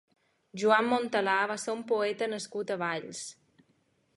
Joan 0.61 0.87
Montalà 0.93 1.35
va 1.51 1.57
ser 1.65 1.75
un 1.75 1.83
poeta 1.91 2.29
nascut 2.33 2.75
a 2.77 2.79
Valls. 2.85 3.21